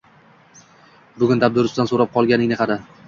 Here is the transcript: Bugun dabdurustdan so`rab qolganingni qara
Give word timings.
Bugun 1.23 1.43
dabdurustdan 1.43 1.91
so`rab 1.93 2.11
qolganingni 2.17 2.59
qara 2.65 2.79